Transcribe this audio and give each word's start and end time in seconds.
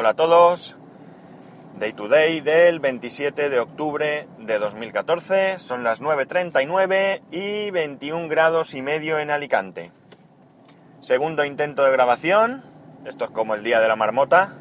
Hola 0.00 0.08
a 0.08 0.14
todos. 0.14 0.76
Day 1.78 1.92
to 1.92 2.08
day 2.08 2.40
del 2.40 2.80
27 2.80 3.50
de 3.50 3.60
octubre 3.60 4.26
de 4.38 4.58
2014. 4.58 5.58
Son 5.58 5.84
las 5.84 6.00
9.39 6.00 7.20
y 7.30 7.70
21 7.70 8.26
grados 8.28 8.72
y 8.72 8.80
medio 8.80 9.18
en 9.18 9.30
Alicante. 9.30 9.92
Segundo 11.00 11.44
intento 11.44 11.84
de 11.84 11.92
grabación. 11.92 12.64
Esto 13.04 13.26
es 13.26 13.30
como 13.30 13.54
el 13.54 13.62
día 13.62 13.78
de 13.78 13.88
la 13.88 13.96
marmota. 13.96 14.54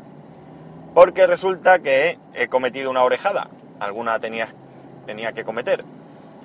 Porque 0.93 1.25
resulta 1.25 1.79
que 1.79 2.19
he 2.33 2.49
cometido 2.49 2.91
una 2.91 3.05
orejada. 3.05 3.49
Alguna 3.79 4.19
tenía, 4.19 4.49
tenía 5.05 5.31
que 5.31 5.45
cometer. 5.45 5.85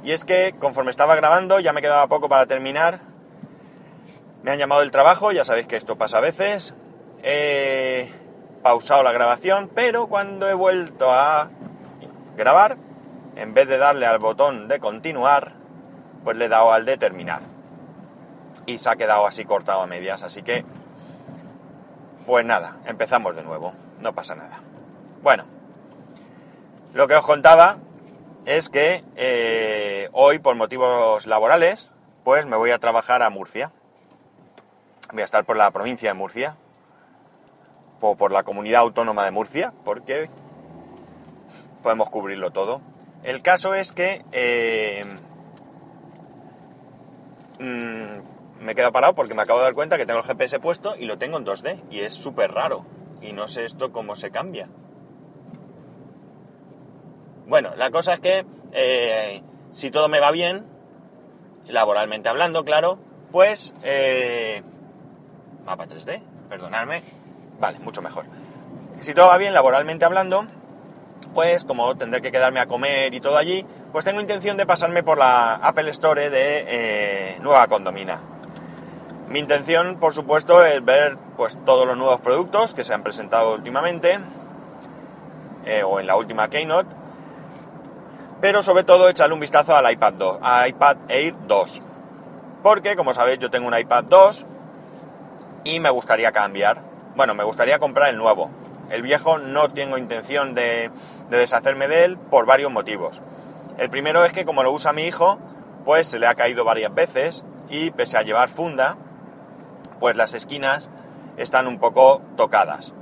Y 0.04 0.12
es 0.12 0.24
que 0.24 0.54
conforme 0.60 0.92
estaba 0.92 1.16
grabando 1.16 1.58
ya 1.58 1.72
me 1.72 1.82
quedaba 1.82 2.06
poco 2.06 2.28
para 2.28 2.46
terminar. 2.46 3.00
Me 4.44 4.52
han 4.52 4.58
llamado 4.58 4.82
del 4.82 4.92
trabajo, 4.92 5.32
ya 5.32 5.44
sabéis 5.44 5.66
que 5.66 5.76
esto 5.76 5.98
pasa 5.98 6.18
a 6.18 6.20
veces. 6.20 6.76
He 7.24 8.23
pausado 8.64 9.02
la 9.02 9.12
grabación, 9.12 9.70
pero 9.74 10.06
cuando 10.06 10.48
he 10.48 10.54
vuelto 10.54 11.12
a 11.12 11.50
grabar, 12.34 12.78
en 13.36 13.52
vez 13.52 13.68
de 13.68 13.76
darle 13.76 14.06
al 14.06 14.18
botón 14.18 14.68
de 14.68 14.80
continuar, 14.80 15.52
pues 16.24 16.38
le 16.38 16.46
he 16.46 16.48
dado 16.48 16.72
al 16.72 16.86
de 16.86 16.96
terminar. 16.96 17.42
Y 18.64 18.78
se 18.78 18.88
ha 18.88 18.96
quedado 18.96 19.26
así 19.26 19.44
cortado 19.44 19.82
a 19.82 19.86
medias, 19.86 20.22
así 20.22 20.42
que... 20.42 20.64
Pues 22.24 22.46
nada, 22.46 22.78
empezamos 22.86 23.36
de 23.36 23.42
nuevo, 23.42 23.74
no 24.00 24.14
pasa 24.14 24.34
nada. 24.34 24.60
Bueno, 25.22 25.44
lo 26.94 27.06
que 27.06 27.16
os 27.16 27.26
contaba 27.26 27.76
es 28.46 28.70
que 28.70 29.04
eh, 29.16 30.08
hoy, 30.12 30.38
por 30.38 30.54
motivos 30.54 31.26
laborales, 31.26 31.90
pues 32.24 32.46
me 32.46 32.56
voy 32.56 32.70
a 32.70 32.78
trabajar 32.78 33.22
a 33.22 33.28
Murcia. 33.28 33.72
Voy 35.12 35.20
a 35.20 35.26
estar 35.26 35.44
por 35.44 35.58
la 35.58 35.70
provincia 35.70 36.08
de 36.08 36.14
Murcia, 36.14 36.56
o 38.06 38.16
por 38.16 38.32
la 38.32 38.42
comunidad 38.42 38.82
autónoma 38.82 39.24
de 39.24 39.30
Murcia, 39.30 39.72
porque 39.84 40.28
podemos 41.82 42.10
cubrirlo 42.10 42.50
todo. 42.50 42.82
El 43.22 43.40
caso 43.40 43.74
es 43.74 43.92
que 43.92 44.24
eh, 44.32 45.04
mm, 47.58 48.62
me 48.64 48.72
he 48.72 48.74
quedado 48.74 48.92
parado 48.92 49.14
porque 49.14 49.32
me 49.32 49.42
acabo 49.42 49.60
de 49.60 49.64
dar 49.64 49.74
cuenta 49.74 49.96
que 49.96 50.04
tengo 50.04 50.20
el 50.20 50.26
GPS 50.26 50.60
puesto 50.60 50.96
y 50.96 51.06
lo 51.06 51.16
tengo 51.16 51.38
en 51.38 51.46
2D 51.46 51.80
y 51.90 52.00
es 52.00 52.14
súper 52.14 52.52
raro. 52.52 52.84
Y 53.22 53.32
no 53.32 53.48
sé 53.48 53.64
esto 53.64 53.90
cómo 53.90 54.16
se 54.16 54.30
cambia. 54.30 54.68
Bueno, 57.46 57.74
la 57.76 57.90
cosa 57.90 58.14
es 58.14 58.20
que 58.20 58.44
eh, 58.72 59.42
si 59.70 59.90
todo 59.90 60.08
me 60.08 60.20
va 60.20 60.30
bien, 60.30 60.66
laboralmente 61.68 62.28
hablando, 62.28 62.64
claro, 62.64 62.98
pues... 63.32 63.72
Eh, 63.82 64.62
mapa 65.64 65.86
3D, 65.86 66.20
perdonadme. 66.50 67.23
Vale, 67.58 67.78
mucho 67.80 68.02
mejor. 68.02 68.24
Si 69.00 69.14
todo 69.14 69.28
va 69.28 69.36
bien 69.38 69.54
laboralmente 69.54 70.04
hablando, 70.04 70.46
pues 71.32 71.64
como 71.64 71.96
tendré 71.96 72.22
que 72.22 72.32
quedarme 72.32 72.60
a 72.60 72.66
comer 72.66 73.14
y 73.14 73.20
todo 73.20 73.36
allí, 73.36 73.66
pues 73.92 74.04
tengo 74.04 74.20
intención 74.20 74.56
de 74.56 74.66
pasarme 74.66 75.02
por 75.02 75.18
la 75.18 75.54
Apple 75.54 75.90
Store 75.90 76.30
de 76.30 76.64
eh, 76.66 77.38
Nueva 77.40 77.66
Condomina. 77.68 78.20
Mi 79.28 79.38
intención, 79.38 79.98
por 79.98 80.14
supuesto, 80.14 80.64
es 80.64 80.84
ver 80.84 81.16
pues 81.36 81.58
todos 81.64 81.86
los 81.86 81.96
nuevos 81.96 82.20
productos 82.20 82.74
que 82.74 82.84
se 82.84 82.94
han 82.94 83.02
presentado 83.02 83.54
últimamente 83.54 84.18
o 85.84 85.98
en 85.98 86.06
la 86.06 86.16
última 86.16 86.50
Keynote 86.50 87.04
pero 88.44 88.62
sobre 88.62 88.84
todo 88.84 89.08
echarle 89.08 89.32
un 89.32 89.40
vistazo 89.40 89.74
al 89.74 89.90
iPad 89.90 90.12
2, 90.12 90.38
a 90.42 90.68
iPad 90.68 90.96
Air 91.08 91.34
2. 91.46 91.82
Porque, 92.62 92.94
como 92.94 93.14
sabéis, 93.14 93.38
yo 93.38 93.50
tengo 93.50 93.66
un 93.66 93.78
iPad 93.78 94.04
2 94.04 94.44
y 95.64 95.80
me 95.80 95.88
gustaría 95.88 96.30
cambiar. 96.30 96.82
Bueno, 97.16 97.34
me 97.34 97.44
gustaría 97.44 97.78
comprar 97.78 98.10
el 98.10 98.16
nuevo. 98.16 98.50
El 98.90 99.02
viejo 99.02 99.38
no 99.38 99.70
tengo 99.70 99.98
intención 99.98 100.54
de, 100.54 100.90
de 101.30 101.36
deshacerme 101.36 101.88
de 101.88 102.04
él 102.04 102.18
por 102.18 102.46
varios 102.46 102.72
motivos. 102.72 103.22
El 103.78 103.90
primero 103.90 104.24
es 104.24 104.32
que 104.32 104.44
como 104.44 104.62
lo 104.62 104.72
usa 104.72 104.92
mi 104.92 105.02
hijo, 105.02 105.38
pues 105.84 106.06
se 106.06 106.18
le 106.18 106.26
ha 106.26 106.34
caído 106.34 106.64
varias 106.64 106.94
veces 106.94 107.44
y 107.68 107.90
pese 107.90 108.18
a 108.18 108.22
llevar 108.22 108.48
funda, 108.48 108.96
pues 110.00 110.16
las 110.16 110.34
esquinas 110.34 110.90
están 111.36 111.66
un 111.66 111.78
poco 111.78 112.20
tocadas. 112.36 112.94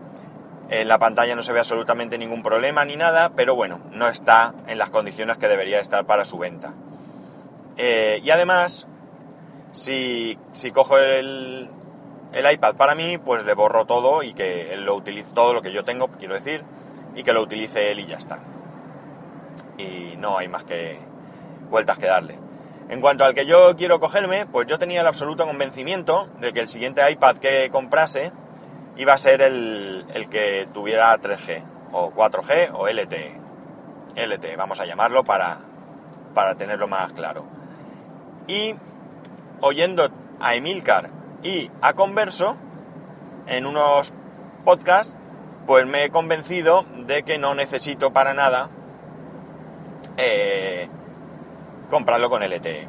En 0.69 0.89
la 0.89 0.99
pantalla 0.99 1.37
no 1.37 1.43
se 1.43 1.53
ve 1.53 1.59
absolutamente 1.59 2.17
ningún 2.17 2.43
problema 2.43 2.85
ni 2.85 2.97
nada, 2.97 3.33
pero 3.37 3.55
bueno, 3.55 3.81
no 3.91 4.09
está 4.09 4.55
en 4.67 4.79
las 4.79 4.91
condiciones 4.91 5.37
que 5.37 5.49
debería 5.49 5.81
estar 5.81 6.07
para 6.07 6.25
su 6.25 6.39
venta. 6.39 6.73
Eh, 7.77 8.21
y 8.23 8.31
además, 8.31 8.87
si, 9.73 10.39
si 10.53 10.71
cojo 10.71 10.97
el, 10.99 11.69
el, 12.33 12.53
iPad 12.53 12.75
para 12.77 12.95
mí, 12.95 13.19
pues 13.19 13.45
le 13.45 13.55
borro 13.55 13.85
todo 13.85 14.23
y 14.23 14.35
que 14.35 14.75
él 14.75 14.85
lo 14.85 14.95
utilice, 14.95 15.33
todo 15.35 15.53
lo 15.53 15.63
que 15.63 15.73
yo 15.73 15.85
tengo, 15.85 16.09
quiero 16.09 16.35
decir, 16.35 16.65
y 17.15 17.23
que 17.23 17.33
lo 17.33 17.43
utilice 17.43 17.93
él 17.93 18.01
y 18.01 18.07
ya 18.07 18.17
está. 18.17 18.41
Y 19.79 20.17
no 20.19 20.39
hay 20.39 20.49
más 20.49 20.65
que 20.65 20.99
vueltas 21.71 21.99
que 21.99 22.07
darle. 22.07 22.39
En 22.89 23.01
cuanto 23.01 23.25
al 23.25 23.35
que 23.35 23.47
yo 23.47 23.75
quiero 23.77 24.01
cogerme, 24.01 24.47
pues 24.47 24.67
yo 24.67 24.79
tenía 24.79 25.01
el 25.01 25.07
absoluto 25.07 25.47
convencimiento 25.47 26.29
de 26.41 26.53
que 26.53 26.61
el 26.61 26.69
siguiente 26.69 27.09
iPad 27.11 27.37
que 27.39 27.71
comprase 27.71 28.33
iba 28.97 29.15
a 29.15 29.19
ser 29.19 29.41
el, 29.41 30.05
que 30.31 30.69
tuviera 30.73 31.19
3G, 31.19 31.63
o 31.93 32.13
4G, 32.13 32.71
o 32.75 32.89
LTE. 32.89 33.41
LTE, 34.15 34.57
vamos 34.57 34.81
a 34.81 34.85
llamarlo 34.85 35.25
para, 35.25 35.61
para 36.35 36.55
tenerlo 36.57 36.89
más 36.89 37.13
claro. 37.13 37.47
Y 38.47 38.75
oyendo 39.61 40.09
a 40.41 40.55
Emilcar 40.55 41.22
y 41.43 41.71
a 41.81 41.93
Converso 41.95 42.57
en 43.47 43.67
unos 43.67 44.13
podcasts, 44.65 45.15
pues 45.67 45.87
me 45.87 46.05
he 46.05 46.11
convencido 46.11 46.85
de 47.07 47.23
que 47.23 47.39
no 47.39 47.55
necesito 47.55 48.13
para 48.13 48.35
nada 48.35 48.71
eh, 50.17 50.89
comprarlo 51.91 52.31
con 52.31 52.43
LTE. 52.43 52.89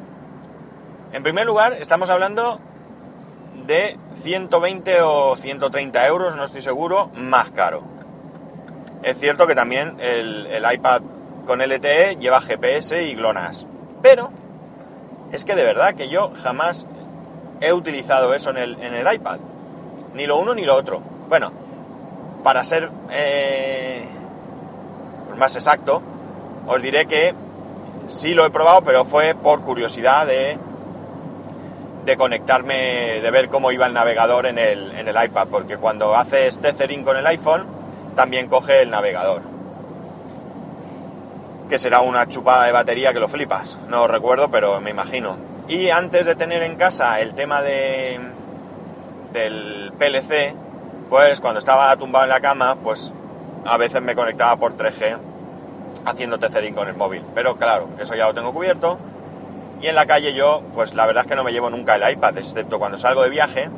En 1.12 1.22
primer 1.22 1.46
lugar, 1.46 1.74
estamos 1.74 2.10
hablando 2.10 2.60
de 3.66 3.98
120 4.22 5.02
o 5.02 5.36
130 5.36 6.06
euros, 6.06 6.36
no 6.36 6.44
estoy 6.44 6.62
seguro, 6.62 7.10
más 7.14 7.50
caro. 7.50 7.82
Es 9.02 9.18
cierto 9.18 9.46
que 9.46 9.54
también 9.54 9.96
el, 10.00 10.64
iPad 10.72 11.02
con 11.46 11.60
LTE 11.60 12.16
lleva 12.16 12.40
GPS 12.40 13.02
y 13.02 13.14
GLONASS, 13.14 13.66
pero 14.02 14.30
es 15.30 15.44
que 15.44 15.54
de 15.54 15.64
verdad 15.64 15.94
que 15.94 16.08
yo 16.08 16.32
jamás 16.42 16.86
he 17.60 17.72
utilizado 17.72 18.34
eso 18.34 18.50
en 18.50 18.58
el, 18.58 18.82
en 18.82 18.94
el 18.94 19.14
iPad, 19.14 19.38
ni 20.14 20.26
lo 20.26 20.38
uno 20.38 20.54
ni 20.54 20.64
lo 20.64 20.74
otro. 20.74 21.00
Bueno, 21.28 21.52
para 22.42 22.64
ser 22.64 22.90
eh, 23.10 24.04
más 25.36 25.54
exacto, 25.56 26.02
os 26.66 26.82
diré 26.82 27.06
que 27.06 27.34
sí 28.06 28.34
lo 28.34 28.44
he 28.44 28.50
probado, 28.50 28.82
pero 28.82 29.04
fue 29.04 29.34
por 29.34 29.62
curiosidad 29.62 30.26
de 30.26 30.58
de 32.04 32.16
conectarme, 32.16 33.20
de 33.20 33.30
ver 33.30 33.48
cómo 33.48 33.72
iba 33.72 33.86
el 33.86 33.94
navegador 33.94 34.46
en 34.46 34.58
el, 34.58 34.92
en 34.92 35.08
el 35.08 35.24
iPad, 35.24 35.48
porque 35.48 35.78
cuando 35.78 36.14
haces 36.14 36.58
tethering 36.58 37.02
con 37.02 37.16
el 37.16 37.26
iPhone, 37.26 37.66
también 38.14 38.48
coge 38.48 38.82
el 38.82 38.90
navegador. 38.90 39.42
Que 41.68 41.78
será 41.78 42.00
una 42.00 42.28
chupada 42.28 42.64
de 42.64 42.72
batería 42.72 43.12
que 43.12 43.20
lo 43.20 43.28
flipas. 43.28 43.78
No 43.88 44.06
recuerdo, 44.06 44.50
pero 44.50 44.80
me 44.80 44.90
imagino. 44.90 45.36
Y 45.68 45.90
antes 45.90 46.26
de 46.26 46.34
tener 46.34 46.62
en 46.62 46.76
casa 46.76 47.20
el 47.20 47.34
tema 47.34 47.62
de 47.62 48.20
del 49.32 49.92
PLC, 49.98 50.54
pues 51.10 51.40
cuando 51.40 51.58
estaba 51.58 51.96
tumbado 51.96 52.24
en 52.24 52.30
la 52.30 52.40
cama, 52.40 52.76
pues 52.76 53.12
a 53.64 53.76
veces 53.76 54.00
me 54.00 54.14
conectaba 54.14 54.56
por 54.56 54.76
3G 54.76 55.18
haciendo 56.04 56.38
tethering 56.38 56.74
con 56.74 56.88
el 56.88 56.94
móvil. 56.94 57.24
Pero 57.34 57.56
claro, 57.56 57.88
eso 57.98 58.14
ya 58.14 58.26
lo 58.26 58.34
tengo 58.34 58.52
cubierto 58.52 58.98
y 59.84 59.88
en 59.88 59.96
la 59.96 60.06
calle 60.06 60.34
yo, 60.34 60.62
pues 60.72 60.94
la 60.94 61.04
verdad 61.04 61.24
es 61.24 61.28
que 61.28 61.36
no 61.36 61.44
me 61.44 61.52
llevo 61.52 61.68
nunca 61.68 61.96
el 61.96 62.10
iPad, 62.10 62.38
excepto 62.38 62.78
cuando 62.78 62.96
salgo 62.96 63.22
de 63.22 63.28
viaje. 63.28 63.68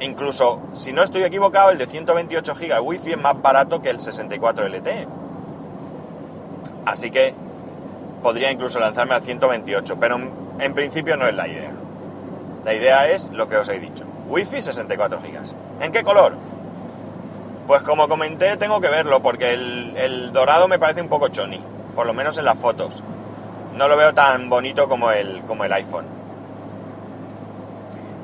Incluso, 0.00 0.60
si 0.72 0.92
no 0.92 1.02
estoy 1.02 1.24
equivocado, 1.24 1.70
el 1.70 1.78
de 1.78 1.86
128 1.86 2.54
GB 2.54 2.80
Wi-Fi 2.82 3.12
es 3.12 3.20
más 3.20 3.40
barato 3.40 3.82
que 3.82 3.90
el 3.90 4.00
64 4.00 4.68
LTE. 4.68 5.06
Así 6.86 7.10
que 7.10 7.34
podría 8.22 8.50
incluso 8.50 8.80
lanzarme 8.80 9.14
al 9.14 9.22
128, 9.22 9.96
pero 10.00 10.18
en 10.58 10.74
principio 10.74 11.16
no 11.16 11.26
es 11.26 11.34
la 11.34 11.46
idea. 11.46 11.70
La 12.64 12.74
idea 12.74 13.10
es 13.10 13.30
lo 13.30 13.48
que 13.48 13.56
os 13.56 13.68
he 13.68 13.78
dicho. 13.78 14.04
Wi-Fi 14.28 14.62
64 14.62 15.18
GB. 15.20 15.84
¿En 15.84 15.92
qué 15.92 16.02
color? 16.02 16.34
Pues 17.66 17.82
como 17.82 18.08
comenté, 18.08 18.56
tengo 18.56 18.80
que 18.80 18.88
verlo 18.88 19.20
porque 19.20 19.52
el, 19.52 20.32
dorado 20.32 20.66
me 20.66 20.78
parece 20.78 21.02
un 21.02 21.08
poco 21.08 21.28
choni, 21.28 21.60
por 21.94 22.06
lo 22.06 22.14
menos 22.14 22.38
en 22.38 22.46
las 22.46 22.58
fotos. 22.58 23.02
No 23.76 23.86
lo 23.86 23.96
veo 23.96 24.14
tan 24.14 24.48
bonito 24.48 24.88
como 24.88 25.10
el, 25.10 25.42
como 25.42 25.64
el 25.64 25.72
iPhone. 25.72 26.19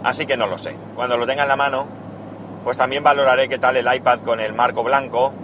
Así 0.07 0.25
que 0.25 0.37
no 0.37 0.47
lo 0.47 0.57
sé. 0.57 0.77
Cuando 0.95 1.17
lo 1.17 1.27
tenga 1.27 1.43
en 1.43 1.49
la 1.49 1.57
mano, 1.57 1.85
pues 2.63 2.79
también 2.79 3.03
valoraré 3.03 3.49
qué 3.49 3.59
tal 3.59 3.77
el 3.77 3.93
iPad 3.93 4.21
con 4.21 4.39
el 4.39 4.53
marco 4.53 4.85
blanco, 4.85 5.35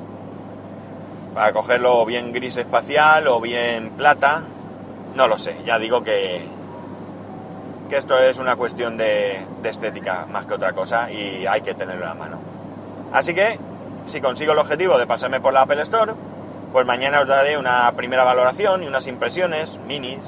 para 1.34 1.52
cogerlo 1.52 2.06
bien 2.06 2.32
gris 2.32 2.56
espacial 2.58 3.26
o 3.26 3.40
bien 3.40 3.90
plata. 3.90 4.44
No 5.16 5.26
lo 5.26 5.36
sé, 5.36 5.56
ya 5.66 5.80
digo 5.80 6.04
que, 6.04 6.46
que 7.90 7.96
esto 7.96 8.16
es 8.20 8.38
una 8.38 8.54
cuestión 8.54 8.96
de, 8.96 9.44
de 9.62 9.68
estética 9.68 10.26
más 10.30 10.46
que 10.46 10.54
otra 10.54 10.74
cosa 10.74 11.10
y 11.10 11.44
hay 11.44 11.62
que 11.62 11.74
tenerlo 11.74 12.04
en 12.04 12.08
la 12.10 12.14
mano. 12.14 12.38
Así 13.12 13.34
que 13.34 13.58
si 14.06 14.20
consigo 14.20 14.52
el 14.52 14.58
objetivo 14.60 14.96
de 14.96 15.08
pasarme 15.08 15.40
por 15.40 15.52
la 15.52 15.62
Apple 15.62 15.82
Store, 15.82 16.12
pues 16.72 16.86
mañana 16.86 17.20
os 17.20 17.26
daré 17.26 17.58
una 17.58 17.90
primera 17.96 18.22
valoración 18.22 18.84
y 18.84 18.86
unas 18.86 19.08
impresiones 19.08 19.80
minis 19.88 20.20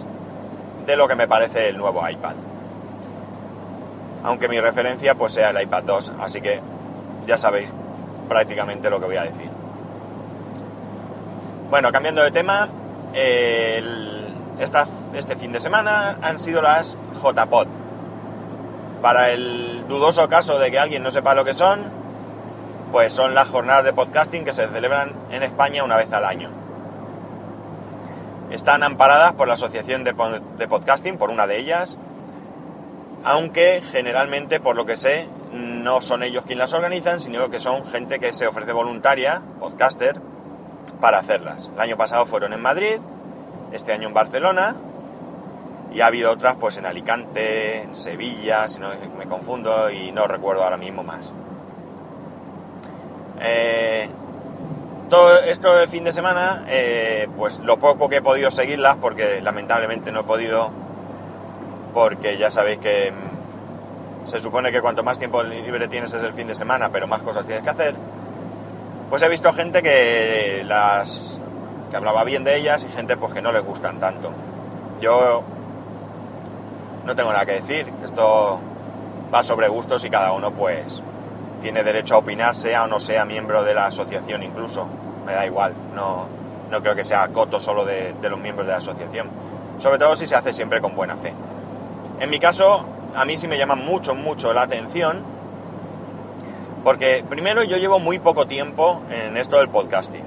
de 0.86 0.96
lo 0.96 1.06
que 1.06 1.14
me 1.14 1.28
parece 1.28 1.68
el 1.68 1.78
nuevo 1.78 2.02
iPad. 2.08 2.34
Aunque 4.24 4.48
mi 4.48 4.58
referencia 4.58 5.14
pues 5.14 5.34
sea 5.34 5.50
el 5.50 5.62
iPad 5.62 5.84
2, 5.84 6.12
así 6.20 6.40
que 6.40 6.60
ya 7.26 7.38
sabéis 7.38 7.68
prácticamente 8.28 8.90
lo 8.90 8.98
que 8.98 9.06
voy 9.06 9.16
a 9.16 9.22
decir. 9.22 9.50
Bueno, 11.70 11.92
cambiando 11.92 12.22
de 12.22 12.30
tema, 12.30 12.68
este 15.14 15.36
fin 15.36 15.52
de 15.52 15.60
semana 15.60 16.18
han 16.22 16.38
sido 16.38 16.62
las 16.62 16.96
JPod. 17.22 17.68
Para 19.02 19.30
el 19.30 19.84
dudoso 19.86 20.28
caso 20.28 20.58
de 20.58 20.70
que 20.70 20.78
alguien 20.78 21.02
no 21.02 21.10
sepa 21.10 21.34
lo 21.34 21.44
que 21.44 21.52
son, 21.52 21.82
pues 22.92 23.12
son 23.12 23.34
las 23.34 23.48
jornadas 23.48 23.84
de 23.84 23.92
podcasting 23.92 24.44
que 24.44 24.52
se 24.52 24.68
celebran 24.68 25.12
en 25.30 25.42
España 25.42 25.84
una 25.84 25.96
vez 25.96 26.12
al 26.12 26.24
año. 26.24 26.50
Están 28.50 28.82
amparadas 28.84 29.32
por 29.32 29.48
la 29.48 29.54
Asociación 29.54 30.04
de, 30.04 30.14
Podcasting, 30.14 31.18
por 31.18 31.30
una 31.30 31.48
de 31.48 31.58
ellas, 31.58 31.98
aunque 33.24 33.82
generalmente, 33.90 34.60
por 34.60 34.76
lo 34.76 34.86
que 34.86 34.96
sé, 34.96 35.28
no 35.52 36.00
son 36.00 36.22
ellos 36.22 36.44
quienes 36.44 36.60
las 36.60 36.72
organizan, 36.74 37.20
sino 37.20 37.50
que 37.50 37.60
son 37.60 37.84
gente 37.86 38.18
que 38.18 38.32
se 38.32 38.46
ofrece 38.46 38.72
voluntaria, 38.72 39.42
podcaster, 39.60 40.20
para 41.00 41.18
hacerlas. 41.18 41.70
El 41.74 41.80
año 41.80 41.96
pasado 41.96 42.26
fueron 42.26 42.52
en 42.52 42.60
Madrid, 42.60 42.98
este 43.72 43.92
año 43.92 44.08
en 44.08 44.14
Barcelona, 44.14 44.76
y 45.92 46.00
ha 46.00 46.06
habido 46.06 46.32
otras 46.32 46.56
pues 46.56 46.76
en 46.76 46.86
Alicante, 46.86 47.82
en 47.82 47.94
Sevilla, 47.94 48.68
si 48.68 48.80
no 48.80 48.88
me 49.16 49.26
confundo 49.26 49.90
y 49.90 50.10
no 50.12 50.26
recuerdo 50.26 50.64
ahora 50.64 50.76
mismo 50.76 51.02
más. 51.02 51.32
Eh, 53.40 54.08
todo 55.08 55.40
esto 55.40 55.74
de 55.76 55.86
fin 55.86 56.02
de 56.04 56.12
semana, 56.12 56.64
eh, 56.68 57.28
pues 57.36 57.60
lo 57.60 57.78
poco 57.78 58.08
que 58.08 58.16
he 58.16 58.22
podido 58.22 58.50
seguirlas, 58.50 58.96
porque 58.96 59.40
lamentablemente 59.40 60.10
no 60.10 60.20
he 60.20 60.24
podido, 60.24 60.72
porque 61.94 62.36
ya 62.36 62.50
sabéis 62.50 62.78
que 62.78 63.12
mm, 63.12 64.26
se 64.26 64.40
supone 64.40 64.72
que 64.72 64.82
cuanto 64.82 65.02
más 65.02 65.18
tiempo 65.18 65.42
libre 65.42 65.88
tienes 65.88 66.12
es 66.12 66.22
el 66.22 66.34
fin 66.34 66.48
de 66.48 66.54
semana, 66.54 66.90
pero 66.90 67.06
más 67.06 67.22
cosas 67.22 67.46
tienes 67.46 67.64
que 67.64 67.70
hacer. 67.70 67.94
Pues 69.08 69.22
he 69.22 69.28
visto 69.28 69.52
gente 69.52 69.82
que 69.82 70.62
las 70.66 71.40
que 71.90 71.96
hablaba 71.96 72.24
bien 72.24 72.42
de 72.42 72.56
ellas 72.56 72.84
y 72.84 72.92
gente 72.92 73.16
pues 73.16 73.32
que 73.32 73.40
no 73.40 73.52
les 73.52 73.64
gustan 73.64 74.00
tanto. 74.00 74.32
Yo 75.00 75.44
no 77.04 77.14
tengo 77.14 77.32
nada 77.32 77.46
que 77.46 77.52
decir, 77.52 77.86
esto 78.02 78.58
va 79.32 79.42
sobre 79.42 79.68
gustos 79.68 80.04
y 80.04 80.10
cada 80.10 80.32
uno 80.32 80.50
pues 80.50 81.02
tiene 81.60 81.82
derecho 81.82 82.16
a 82.16 82.18
opinar, 82.18 82.56
sea 82.56 82.84
o 82.84 82.86
no 82.86 83.00
sea 83.00 83.24
miembro 83.24 83.62
de 83.62 83.74
la 83.74 83.86
asociación 83.86 84.42
incluso. 84.42 84.88
Me 85.24 85.32
da 85.32 85.46
igual, 85.46 85.74
no, 85.94 86.26
no 86.70 86.82
creo 86.82 86.94
que 86.94 87.04
sea 87.04 87.28
coto 87.28 87.60
solo 87.60 87.84
de, 87.84 88.14
los 88.22 88.38
miembros 88.38 88.66
de 88.66 88.72
la 88.72 88.78
asociación. 88.78 89.30
Sobre 89.78 89.98
todo 89.98 90.16
si 90.16 90.26
se 90.26 90.34
hace 90.34 90.52
siempre 90.52 90.80
con 90.80 90.94
buena 90.94 91.16
fe. 91.16 91.32
En 92.20 92.30
mi 92.30 92.38
caso, 92.38 92.84
a 93.14 93.24
mí 93.24 93.36
sí 93.36 93.48
me 93.48 93.58
llama 93.58 93.74
mucho, 93.74 94.14
mucho 94.14 94.52
la 94.52 94.62
atención, 94.62 95.22
porque 96.84 97.24
primero 97.28 97.62
yo 97.64 97.76
llevo 97.76 97.98
muy 97.98 98.18
poco 98.18 98.46
tiempo 98.46 99.02
en 99.10 99.36
esto 99.36 99.56
del 99.58 99.68
podcasting, 99.68 100.24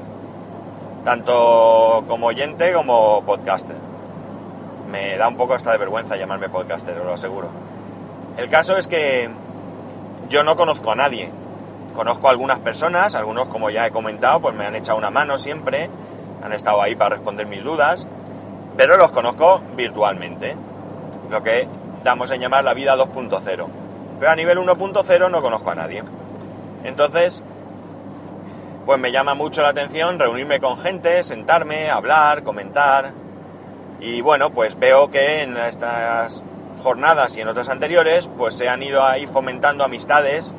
tanto 1.06 2.04
como 2.08 2.28
oyente 2.28 2.74
como 2.74 3.24
podcaster. 3.24 3.76
Me 4.90 5.18
da 5.18 5.28
un 5.28 5.38
poco 5.38 5.54
hasta 5.54 5.72
de 5.72 5.78
vergüenza 5.78 6.18
llamarme 6.18 6.50
podcaster, 6.50 6.98
os 6.98 7.06
lo 7.06 7.14
aseguro. 7.14 7.50
El 8.38 8.50
caso 8.50 8.78
es 8.78 8.88
que 8.88 9.30
yo 10.30 10.44
no 10.44 10.56
conozco 10.56 10.92
a 10.92 10.96
nadie. 10.96 11.32
Conozco 11.96 12.28
a 12.28 12.32
algunas 12.32 12.60
personas, 12.60 13.16
algunos 13.16 13.48
como 13.48 13.70
ya 13.70 13.88
he 13.88 13.92
comentado, 13.92 14.40
pues 14.40 14.56
me 14.56 14.66
han 14.66 14.76
echado 14.76 14.98
una 14.98 15.10
mano 15.10 15.38
siempre, 15.38 15.90
han 16.44 16.54
estado 16.54 16.82
ahí 16.82 16.96
para 16.96 17.16
responder 17.16 17.48
mis 17.48 17.64
dudas, 17.64 18.08
pero 18.76 18.98
los 18.98 19.12
conozco 19.12 19.62
virtualmente, 19.76 20.56
lo 21.30 21.42
que 21.42 21.68
damos 22.04 22.32
en 22.32 22.42
llamar 22.42 22.64
la 22.64 22.74
vida 22.74 22.96
2.0. 22.96 23.68
Pero 24.20 24.32
a 24.32 24.36
nivel 24.36 24.58
1.0 24.58 25.32
no 25.32 25.42
conozco 25.42 25.72
a 25.72 25.76
nadie. 25.76 26.04
Entonces, 26.84 27.44
pues 28.86 29.00
me 29.00 29.12
llama 29.12 29.34
mucho 29.34 29.62
la 29.62 29.70
atención 29.70 30.20
reunirme 30.20 30.60
con 30.60 30.78
gente, 30.78 31.22
sentarme, 31.24 31.90
hablar, 31.90 32.44
comentar. 32.44 33.12
Y 34.00 34.22
bueno, 34.22 34.52
pues 34.52 34.80
veo 34.80 35.12
que 35.12 35.44
en 35.44 35.58
estas 35.58 36.44
jornadas 36.84 37.36
y 37.38 37.42
en 37.42 37.48
otras 37.48 37.70
anteriores, 37.70 38.30
pues 38.38 38.54
se 38.54 38.70
han 38.70 38.82
ido 38.84 39.04
ahí 39.04 39.28
fomentando 39.28 39.84
amistades 39.84 40.54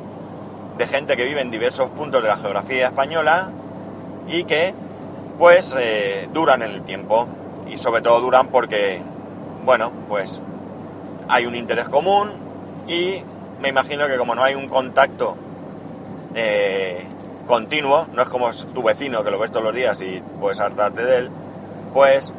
de 0.77 0.87
gente 0.87 1.17
que 1.17 1.25
vive 1.25 1.41
en 1.41 1.51
diversos 1.51 1.89
puntos 1.89 2.21
de 2.21 2.29
la 2.29 2.37
geografía 2.37 2.87
española 2.87 3.49
y 4.27 4.43
que 4.45 4.73
pues 5.37 5.75
eh, 5.77 6.29
duran 6.33 6.61
en 6.61 6.71
el 6.71 6.83
tiempo 6.83 7.27
y 7.67 7.77
sobre 7.77 8.01
todo 8.01 8.21
duran 8.21 8.47
porque 8.47 9.01
bueno 9.65 9.91
pues 10.07 10.41
hay 11.29 11.45
un 11.45 11.55
interés 11.55 11.87
común 11.87 12.31
y 12.87 13.21
me 13.61 13.69
imagino 13.69 14.07
que 14.07 14.17
como 14.17 14.35
no 14.35 14.43
hay 14.43 14.55
un 14.55 14.67
contacto 14.67 15.37
eh, 16.35 17.05
continuo 17.47 18.07
no 18.13 18.21
es 18.21 18.29
como 18.29 18.51
tu 18.51 18.83
vecino 18.83 19.23
que 19.23 19.31
lo 19.31 19.39
ves 19.39 19.51
todos 19.51 19.63
los 19.63 19.73
días 19.73 20.01
y 20.01 20.21
puedes 20.39 20.59
hartarte 20.59 21.03
de 21.03 21.17
él 21.17 21.31
pues 21.93 22.33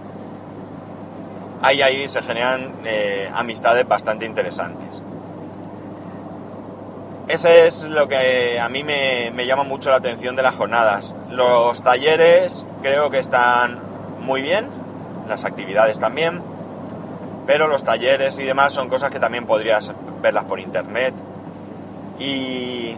ahí, 1.62 1.82
ahí 1.82 2.08
se 2.08 2.22
generan 2.22 2.72
eh, 2.84 3.30
amistades 3.34 3.86
bastante 3.86 4.26
interesantes. 4.26 5.02
Ese 7.28 7.66
es 7.66 7.84
lo 7.84 8.08
que 8.08 8.58
a 8.58 8.68
mí 8.68 8.82
me, 8.82 9.46
llama 9.46 9.62
mucho 9.62 9.90
la 9.90 9.96
atención 9.96 10.34
de 10.34 10.42
las 10.42 10.56
jornadas. 10.56 11.14
Los 11.30 11.82
talleres 11.82 12.66
creo 12.82 13.10
que 13.10 13.20
están 13.20 13.78
muy 14.20 14.42
bien, 14.42 14.68
las 15.28 15.44
actividades 15.44 16.00
también, 16.00 16.42
pero 17.46 17.66
los 17.68 17.82
talleres 17.82 18.38
y 18.38 18.44
demás 18.44 18.72
son 18.72 18.88
cosas 18.88 19.10
que 19.10 19.20
también 19.20 19.46
podrías 19.46 19.92
verlas 20.22 20.44
por 20.44 20.60
internet. 20.60 21.14
Y, 22.18 22.96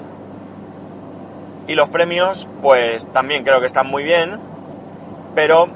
y 1.68 1.74
los 1.74 1.88
premios, 1.88 2.48
pues 2.60 3.06
también 3.12 3.44
creo 3.44 3.60
que 3.60 3.66
están 3.66 3.86
muy 3.86 4.02
bien, 4.02 4.38
pero 5.34 5.68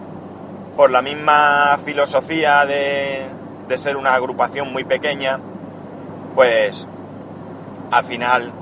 por 0.77 0.91
la 0.91 1.01
misma 1.01 1.79
filosofía 1.85 2.67
de, 2.67 3.27
ser 3.77 3.97
una 3.97 4.15
agrupación 4.15 4.73
muy 4.73 4.85
pequeña, 4.85 5.41
pues 6.35 6.87
al 7.91 8.05
final, 8.05 8.53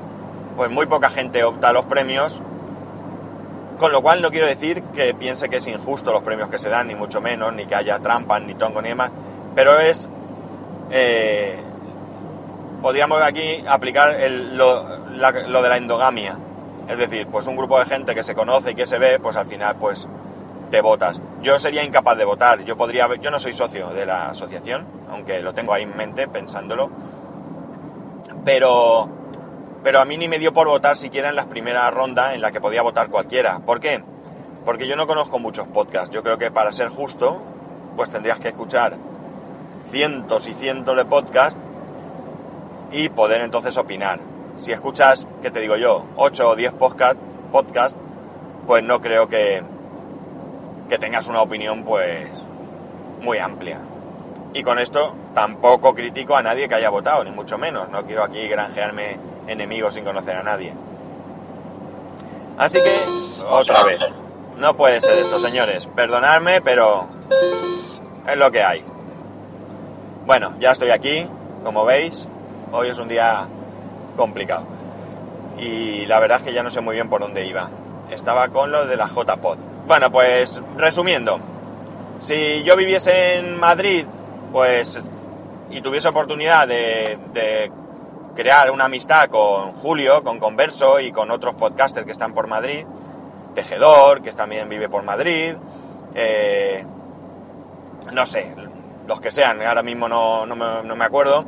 pues 0.56 0.70
muy 0.70 0.86
poca 0.86 1.10
gente 1.10 1.42
opta 1.42 1.70
a 1.70 1.72
los 1.72 1.86
premios, 1.86 2.40
con 3.78 3.90
lo 3.90 4.00
cual 4.00 4.22
no 4.22 4.30
quiero 4.30 4.46
decir 4.46 4.82
que 4.94 5.12
piense 5.14 5.48
que 5.48 5.56
es 5.56 5.66
injusto 5.66 6.12
los 6.12 6.22
premios 6.22 6.48
que 6.48 6.58
se 6.58 6.68
dan, 6.68 6.86
ni 6.86 6.94
mucho 6.94 7.20
menos, 7.20 7.52
ni 7.52 7.66
que 7.66 7.74
haya 7.74 7.98
trampas, 7.98 8.42
ni 8.42 8.54
tongo, 8.54 8.80
ni 8.80 8.90
demás, 8.90 9.10
pero 9.54 9.78
es... 9.78 10.08
Eh, 10.90 11.60
podríamos 12.82 13.22
aquí 13.22 13.64
aplicar 13.66 14.16
lo, 14.52 14.98
lo 15.48 15.62
de 15.62 15.68
la 15.68 15.76
endogamia. 15.76 16.38
Es 16.88 16.98
decir, 16.98 17.26
pues 17.28 17.46
un 17.46 17.56
grupo 17.56 17.78
de 17.78 17.86
gente 17.86 18.14
que 18.14 18.22
se 18.22 18.34
conoce 18.34 18.72
y 18.72 18.74
que 18.74 18.86
se 18.86 18.98
ve, 18.98 19.18
pues 19.18 19.36
al 19.36 19.46
final 19.46 19.76
pues 19.76 20.06
te 20.70 20.80
votas. 20.80 21.20
Yo 21.40 21.58
sería 21.58 21.82
incapaz 21.82 22.18
de 22.18 22.24
votar, 22.24 22.64
yo 22.64 22.76
podría, 22.76 23.08
yo 23.16 23.30
no 23.30 23.38
soy 23.38 23.52
socio 23.52 23.90
de 23.90 24.06
la 24.06 24.30
asociación, 24.30 24.86
aunque 25.10 25.40
lo 25.40 25.54
tengo 25.54 25.72
ahí 25.72 25.84
en 25.84 25.96
mente 25.96 26.28
pensándolo, 26.28 26.90
pero, 28.44 29.08
pero 29.82 30.00
a 30.00 30.04
mí 30.04 30.16
ni 30.16 30.28
me 30.28 30.38
dio 30.38 30.52
por 30.52 30.68
votar 30.68 30.96
siquiera 30.96 31.30
en 31.30 31.36
la 31.36 31.46
primera 31.46 31.90
ronda 31.90 32.34
en 32.34 32.40
la 32.40 32.50
que 32.50 32.60
podía 32.60 32.82
votar 32.82 33.08
cualquiera. 33.08 33.60
¿Por 33.60 33.80
qué? 33.80 34.02
Porque 34.64 34.86
yo 34.86 34.96
no 34.96 35.06
conozco 35.06 35.38
muchos 35.38 35.66
podcasts. 35.68 36.10
Yo 36.10 36.22
creo 36.22 36.38
que 36.38 36.50
para 36.50 36.72
ser 36.72 36.88
justo, 36.88 37.40
pues 37.96 38.10
tendrías 38.10 38.38
que 38.40 38.48
escuchar 38.48 38.96
cientos 39.90 40.46
y 40.46 40.54
cientos 40.54 40.96
de 40.96 41.04
podcasts 41.04 41.58
y 42.90 43.08
poder 43.08 43.40
entonces 43.42 43.76
opinar. 43.76 44.20
Si 44.56 44.72
escuchas, 44.72 45.26
¿qué 45.42 45.50
te 45.50 45.60
digo 45.60 45.76
yo? 45.76 46.06
8 46.16 46.50
o 46.50 46.56
10 46.56 46.72
podcast, 46.74 47.18
podcasts, 47.50 47.98
pues 48.66 48.82
no 48.84 49.00
creo 49.00 49.28
que, 49.28 49.62
que 50.88 50.98
tengas 50.98 51.26
una 51.26 51.42
opinión 51.42 51.84
pues 51.84 52.28
muy 53.20 53.38
amplia. 53.38 53.80
Y 54.52 54.62
con 54.62 54.78
esto 54.78 55.14
tampoco 55.34 55.94
critico 55.94 56.36
a 56.36 56.42
nadie 56.42 56.68
que 56.68 56.76
haya 56.76 56.88
votado, 56.88 57.24
ni 57.24 57.32
mucho 57.32 57.58
menos. 57.58 57.88
No 57.88 58.04
quiero 58.04 58.22
aquí 58.22 58.46
granjearme 58.46 59.18
enemigos 59.48 59.94
sin 59.94 60.04
conocer 60.04 60.36
a 60.36 60.42
nadie. 60.44 60.72
Así 62.56 62.80
que, 62.80 63.04
otra 63.48 63.82
vez, 63.82 63.98
no 64.58 64.74
puede 64.74 65.00
ser 65.00 65.18
esto, 65.18 65.40
señores. 65.40 65.88
Perdonadme, 65.88 66.60
pero 66.60 67.08
es 68.28 68.36
lo 68.36 68.52
que 68.52 68.62
hay. 68.62 68.84
Bueno, 70.26 70.54
ya 70.58 70.72
estoy 70.72 70.88
aquí, 70.88 71.28
como 71.64 71.84
veis. 71.84 72.26
Hoy 72.72 72.88
es 72.88 72.98
un 72.98 73.08
día 73.08 73.46
complicado. 74.16 74.66
Y 75.58 76.06
la 76.06 76.18
verdad 76.18 76.38
es 76.38 76.44
que 76.44 76.54
ya 76.54 76.62
no 76.62 76.70
sé 76.70 76.80
muy 76.80 76.94
bien 76.94 77.10
por 77.10 77.20
dónde 77.20 77.46
iba. 77.46 77.68
Estaba 78.10 78.48
con 78.48 78.72
lo 78.72 78.86
de 78.86 78.96
la 78.96 79.06
JPod. 79.06 79.58
Bueno, 79.86 80.10
pues 80.10 80.62
resumiendo. 80.76 81.40
Si 82.20 82.62
yo 82.64 82.74
viviese 82.74 83.36
en 83.36 83.60
Madrid, 83.60 84.06
pues, 84.50 84.98
y 85.68 85.82
tuviese 85.82 86.08
oportunidad 86.08 86.66
de, 86.68 87.70
crear 88.34 88.70
una 88.70 88.86
amistad 88.86 89.28
con 89.28 89.72
Julio, 89.74 90.24
con 90.24 90.40
Converso 90.40 91.00
y 91.00 91.12
con 91.12 91.30
otros 91.30 91.54
podcasters 91.54 92.06
que 92.06 92.12
están 92.12 92.32
por 92.32 92.46
Madrid, 92.46 92.86
Tejedor, 93.54 94.22
que 94.22 94.32
también 94.32 94.70
vive 94.70 94.88
por 94.88 95.02
Madrid, 95.02 95.54
eh, 96.14 96.84
no 98.10 98.26
sé, 98.26 98.54
los 99.06 99.20
que 99.20 99.30
sean, 99.30 99.60
ahora 99.62 99.82
mismo 99.82 100.08
no, 100.08 100.46
me, 100.46 101.04
acuerdo, 101.04 101.44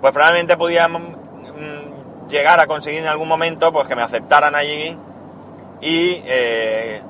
pues 0.00 0.12
probablemente 0.12 0.56
podíamos 0.56 1.02
mm, 1.02 2.28
llegar 2.28 2.60
a 2.60 2.66
conseguir 2.66 3.00
en 3.00 3.08
algún 3.08 3.28
momento 3.28 3.72
pues 3.72 3.86
que 3.86 3.96
me 3.96 4.02
aceptaran 4.02 4.54
allí 4.54 4.96
y 5.80 6.22
eh, 6.26 7.02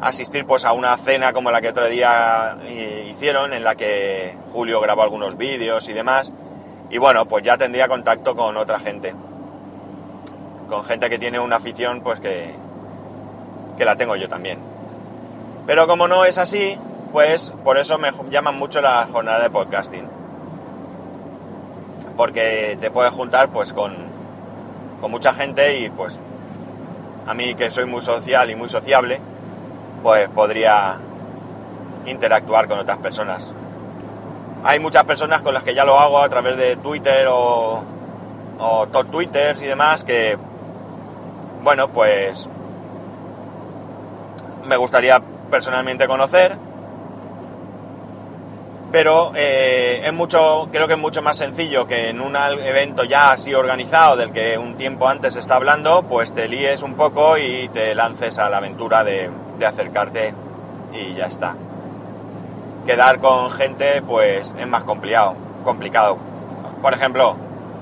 asistir 0.00 0.46
pues 0.46 0.64
a 0.64 0.72
una 0.72 0.96
cena 0.96 1.32
como 1.32 1.50
la 1.50 1.60
que 1.60 1.68
otro 1.68 1.88
día 1.88 2.56
eh, 2.62 3.06
hicieron, 3.10 3.52
en 3.52 3.64
la 3.64 3.74
que 3.74 4.36
Julio 4.52 4.80
grabó 4.80 5.02
algunos 5.02 5.36
vídeos 5.36 5.88
y 5.88 5.92
demás, 5.92 6.32
y 6.90 6.98
bueno, 6.98 7.26
pues 7.26 7.44
ya 7.44 7.56
tendría 7.56 7.86
contacto 7.86 8.34
con 8.34 8.56
otra 8.56 8.80
gente, 8.80 9.14
con 10.68 10.84
gente 10.84 11.08
que 11.08 11.18
tiene 11.18 11.38
una 11.38 11.56
afición 11.56 12.00
pues 12.00 12.18
que, 12.18 12.52
que 13.78 13.84
la 13.84 13.96
tengo 13.96 14.16
yo 14.16 14.28
también. 14.28 14.58
Pero 15.66 15.86
como 15.86 16.08
no 16.08 16.24
es 16.24 16.36
así, 16.36 16.76
pues 17.12 17.52
por 17.64 17.78
eso 17.78 17.98
me 17.98 18.10
llaman 18.30 18.58
mucho 18.58 18.80
la 18.80 19.06
jornada 19.10 19.42
de 19.42 19.50
podcasting. 19.50 20.08
Porque 22.16 22.76
te 22.80 22.90
puedes 22.90 23.12
juntar 23.12 23.50
pues 23.50 23.72
con, 23.72 23.96
con 25.00 25.10
mucha 25.10 25.32
gente 25.34 25.78
y 25.80 25.90
pues 25.90 26.18
a 27.26 27.34
mí 27.34 27.54
que 27.54 27.70
soy 27.70 27.86
muy 27.86 28.02
social 28.02 28.50
y 28.50 28.56
muy 28.56 28.68
sociable, 28.68 29.20
pues 30.02 30.28
podría 30.28 30.98
interactuar 32.06 32.68
con 32.68 32.78
otras 32.78 32.98
personas. 32.98 33.52
Hay 34.64 34.78
muchas 34.78 35.04
personas 35.04 35.42
con 35.42 35.54
las 35.54 35.64
que 35.64 35.74
ya 35.74 35.84
lo 35.84 35.98
hago 35.98 36.20
a 36.20 36.28
través 36.28 36.56
de 36.56 36.76
Twitter 36.76 37.26
o, 37.28 37.82
o 38.58 38.86
top 38.88 39.10
Twitters 39.10 39.62
y 39.62 39.66
demás 39.66 40.04
que, 40.04 40.36
bueno, 41.62 41.88
pues 41.88 42.48
me 44.64 44.76
gustaría 44.76 45.20
personalmente 45.50 46.06
conocer. 46.06 46.69
Pero 48.92 49.32
eh, 49.36 50.02
es 50.04 50.12
mucho, 50.12 50.68
creo 50.72 50.88
que 50.88 50.94
es 50.94 50.98
mucho 50.98 51.22
más 51.22 51.38
sencillo 51.38 51.86
que 51.86 52.08
en 52.08 52.20
un 52.20 52.34
evento 52.34 53.04
ya 53.04 53.30
así 53.30 53.54
organizado 53.54 54.16
del 54.16 54.32
que 54.32 54.58
un 54.58 54.76
tiempo 54.76 55.08
antes 55.08 55.34
se 55.34 55.40
está 55.40 55.56
hablando, 55.56 56.02
pues 56.02 56.32
te 56.32 56.48
líes 56.48 56.82
un 56.82 56.94
poco 56.94 57.38
y 57.38 57.68
te 57.68 57.94
lances 57.94 58.38
a 58.38 58.50
la 58.50 58.56
aventura 58.56 59.04
de, 59.04 59.30
acercarte 59.64 60.34
y 60.92 61.14
ya 61.14 61.26
está. 61.26 61.56
Quedar 62.86 63.20
con 63.20 63.50
gente, 63.50 64.02
pues 64.02 64.54
es 64.58 64.66
más 64.66 64.84
complicado. 64.84 65.36
complicado. 65.62 66.18
Por 66.82 66.94
ejemplo, 66.94 67.36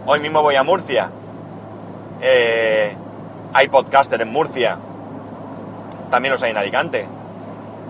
hoy 0.06 0.20
mismo 0.20 0.42
voy 0.42 0.56
a 0.56 0.62
Murcia. 0.62 1.10
Eh, 2.20 2.94
hay 3.54 3.68
podcaster 3.68 4.20
en 4.20 4.32
Murcia 4.32 4.78
también 6.10 6.32
los 6.32 6.42
hay 6.42 6.50
en 6.50 6.56
Alicante. 6.56 7.06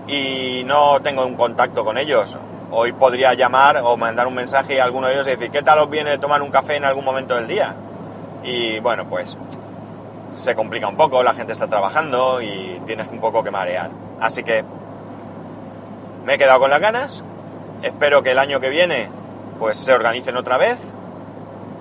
Y 0.07 0.63
no 0.65 1.01
tengo 1.01 1.25
un 1.25 1.35
contacto 1.35 1.85
con 1.85 1.99
ellos. 1.99 2.37
Hoy 2.71 2.93
podría 2.93 3.35
llamar 3.35 3.81
o 3.83 3.97
mandar 3.97 4.27
un 4.27 4.35
mensaje 4.35 4.81
a 4.81 4.85
alguno 4.85 5.07
de 5.07 5.15
ellos 5.15 5.27
y 5.27 5.31
decir, 5.31 5.51
¿qué 5.51 5.63
tal 5.63 5.79
os 5.79 5.89
viene 5.89 6.19
tomar 6.19 6.43
un 6.43 6.51
café 6.51 6.77
en 6.77 6.85
algún 6.85 7.05
momento 7.05 7.35
del 7.35 7.47
día? 7.47 7.75
Y 8.45 8.79
bueno, 8.81 9.09
pues 9.09 9.39
se 10.33 10.55
complica 10.55 10.87
un 10.87 10.97
poco, 10.97 11.23
la 11.23 11.35
gente 11.35 11.53
está 11.53 11.67
trabajando 11.67 12.43
y 12.43 12.81
tienes 12.85 13.09
un 13.09 13.21
poco 13.21 13.43
que 13.43 13.51
marear. 13.51 13.91
Así 14.21 14.43
que 14.43 14.65
me 16.25 16.35
he 16.35 16.39
quedado 16.39 16.61
con 16.61 16.71
las 16.71 16.81
ganas. 16.81 17.25
Espero 17.83 18.23
que 18.23 18.33
el 18.33 18.39
año 18.39 18.61
que 18.61 18.69
viene 18.69 19.09
pues 19.59 19.77
se 19.79 19.93
organicen 19.93 20.37
otra 20.37 20.59
vez 20.59 20.79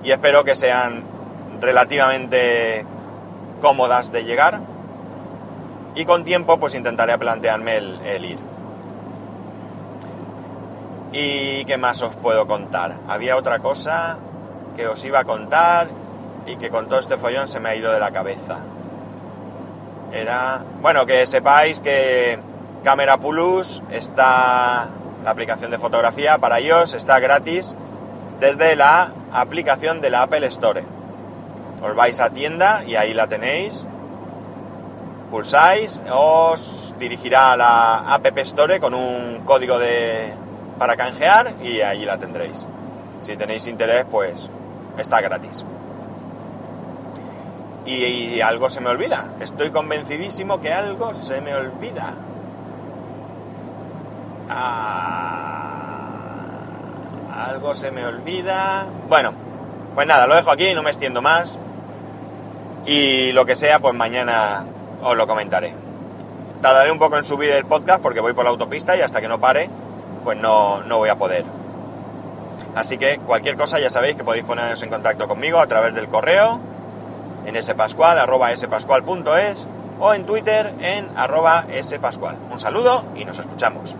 y 0.02 0.10
espero 0.10 0.44
que 0.44 0.56
sean 0.56 1.04
relativamente 1.60 2.86
cómodas 3.60 4.10
de 4.10 4.24
llegar 4.24 4.60
y 5.94 6.04
con 6.04 6.24
tiempo 6.24 6.58
pues 6.58 6.74
intentaré 6.74 7.18
plantearme 7.18 7.76
el, 7.76 8.24
ir. 8.24 8.38
¿Y 11.12 11.64
qué 11.64 11.78
más 11.78 12.02
os 12.02 12.14
puedo 12.16 12.46
contar? 12.46 12.96
Había 13.08 13.36
otra 13.36 13.60
cosa 13.60 14.18
que 14.76 14.86
os 14.86 15.02
iba 15.04 15.20
a 15.20 15.24
contar 15.24 15.88
y 16.46 16.56
que 16.56 16.68
con 16.70 16.88
todo 16.88 17.00
este 17.00 17.16
follón 17.16 17.48
se 17.48 17.60
me 17.60 17.70
ha 17.70 17.74
ido 17.74 17.92
de 17.92 17.98
la 17.98 18.10
cabeza. 18.10 18.58
Era, 20.12 20.64
bueno, 20.80 21.06
que 21.06 21.24
sepáis 21.26 21.80
que 21.80 22.38
Camera 22.84 23.18
Plus 23.18 23.82
está, 23.90 24.88
la 25.24 25.30
aplicación 25.30 25.70
de 25.70 25.78
fotografía 25.78 26.38
para 26.38 26.60
iOS 26.60 26.94
está 26.94 27.18
gratis 27.20 27.74
desde 28.40 28.76
la 28.76 29.12
aplicación 29.32 30.00
de 30.00 30.10
la 30.10 30.22
Apple 30.22 30.46
Store. 30.46 30.84
Os 31.82 31.94
vais 31.94 32.20
a 32.20 32.30
tienda 32.30 32.84
y 32.84 32.96
ahí 32.96 33.14
la 33.14 33.28
tenéis 33.28 33.86
pulsáis, 35.30 36.02
os 36.10 36.94
dirigirá 36.98 37.52
a 37.52 37.56
la 37.56 37.98
App 38.14 38.38
Store 38.38 38.80
con 38.80 38.94
un 38.94 39.42
código 39.44 39.78
de, 39.78 40.32
para 40.78 40.96
canjear 40.96 41.54
y 41.62 41.80
allí 41.80 42.04
la 42.04 42.18
tendréis. 42.18 42.66
Si 43.20 43.36
tenéis 43.36 43.66
interés, 43.66 44.06
pues 44.10 44.48
está 44.96 45.20
gratis. 45.20 45.64
Y, 47.84 48.40
algo 48.40 48.68
se 48.68 48.80
me 48.80 48.90
olvida. 48.90 49.32
Estoy 49.40 49.70
convencidísimo 49.70 50.60
que 50.60 50.72
algo 50.72 51.14
se 51.14 51.40
me 51.40 51.54
olvida. 51.54 52.12
Ah, 54.50 55.48
algo 57.46 57.72
se 57.74 57.90
me 57.90 58.04
olvida. 58.04 58.86
Bueno, 59.08 59.32
pues 59.94 60.06
nada, 60.06 60.26
lo 60.26 60.34
dejo 60.34 60.50
aquí, 60.50 60.74
no 60.74 60.82
me 60.82 60.90
extiendo 60.90 61.22
más. 61.22 61.58
Y 62.84 63.32
lo 63.32 63.46
que 63.46 63.54
sea, 63.54 63.78
pues 63.78 63.94
mañana 63.94 64.66
os 65.02 65.16
lo 65.16 65.26
comentaré. 65.26 65.72
Tardaré 66.60 66.90
un 66.90 66.98
poco 66.98 67.16
en 67.16 67.24
subir 67.24 67.50
el 67.50 67.64
podcast 67.64 68.02
porque 68.02 68.20
voy 68.20 68.34
por 68.34 68.44
la 68.44 68.50
autopista 68.50 68.96
y 68.96 69.00
hasta 69.00 69.20
que 69.20 69.28
no 69.28 69.40
pare, 69.40 69.70
pues 70.28 70.38
no, 70.38 70.82
no 70.82 70.98
voy 70.98 71.08
a 71.08 71.16
poder. 71.16 71.42
Así 72.74 72.98
que 72.98 73.16
cualquier 73.16 73.56
cosa 73.56 73.80
ya 73.80 73.88
sabéis 73.88 74.14
que 74.14 74.24
podéis 74.24 74.44
poneros 74.44 74.82
en 74.82 74.90
contacto 74.90 75.26
conmigo 75.26 75.58
a 75.58 75.66
través 75.66 75.94
del 75.94 76.06
correo 76.06 76.60
en 77.46 77.62
spascual, 77.62 78.18
arroba 78.18 78.54
spascual.es 78.54 79.66
o 79.98 80.12
en 80.12 80.26
Twitter 80.26 80.74
en 80.80 81.08
arroba 81.16 81.64
spascual. 81.82 82.36
Un 82.50 82.60
saludo 82.60 83.04
y 83.16 83.24
nos 83.24 83.38
escuchamos. 83.38 83.96